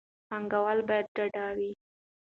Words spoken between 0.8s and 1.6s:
باید ډاډه